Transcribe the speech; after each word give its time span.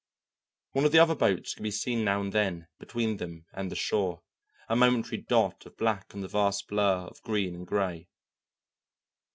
One 0.71 0.83
of 0.83 0.91
the 0.93 0.97
other 0.97 1.13
boats 1.13 1.53
could 1.53 1.61
be 1.61 1.69
seen 1.69 2.03
now 2.03 2.21
and 2.21 2.33
then 2.33 2.65
between 2.79 3.17
them 3.17 3.45
and 3.53 3.69
the 3.69 3.75
shore, 3.75 4.23
a 4.67 4.75
momentary 4.75 5.17
dot 5.21 5.63
of 5.67 5.77
black 5.77 6.15
on 6.15 6.21
the 6.21 6.27
vast 6.27 6.67
blur 6.67 7.05
of 7.05 7.21
green 7.21 7.53
and 7.53 7.67
gray. 7.67 8.09